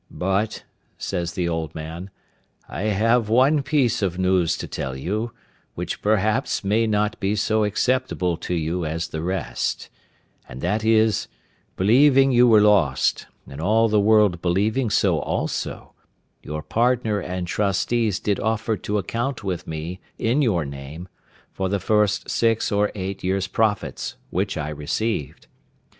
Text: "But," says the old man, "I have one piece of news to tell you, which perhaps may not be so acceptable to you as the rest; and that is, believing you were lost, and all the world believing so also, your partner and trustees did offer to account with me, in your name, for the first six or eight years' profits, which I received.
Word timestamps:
"But," 0.09 0.63
says 0.97 1.33
the 1.33 1.47
old 1.47 1.75
man, 1.75 2.09
"I 2.67 2.85
have 2.85 3.29
one 3.29 3.61
piece 3.61 4.01
of 4.01 4.17
news 4.17 4.57
to 4.57 4.67
tell 4.67 4.97
you, 4.97 5.31
which 5.75 6.01
perhaps 6.01 6.63
may 6.63 6.87
not 6.87 7.19
be 7.19 7.35
so 7.35 7.63
acceptable 7.63 8.35
to 8.37 8.55
you 8.55 8.83
as 8.83 9.09
the 9.09 9.21
rest; 9.21 9.89
and 10.49 10.59
that 10.61 10.83
is, 10.83 11.27
believing 11.77 12.31
you 12.31 12.47
were 12.47 12.61
lost, 12.61 13.27
and 13.47 13.61
all 13.61 13.87
the 13.89 13.99
world 13.99 14.41
believing 14.41 14.89
so 14.89 15.19
also, 15.19 15.93
your 16.41 16.63
partner 16.63 17.19
and 17.19 17.45
trustees 17.45 18.19
did 18.19 18.39
offer 18.39 18.75
to 18.77 18.97
account 18.97 19.43
with 19.43 19.67
me, 19.67 19.99
in 20.17 20.41
your 20.41 20.65
name, 20.65 21.09
for 21.51 21.69
the 21.69 21.79
first 21.79 22.27
six 22.27 22.71
or 22.71 22.91
eight 22.95 23.23
years' 23.23 23.45
profits, 23.45 24.15
which 24.31 24.57
I 24.57 24.69
received. 24.69 25.45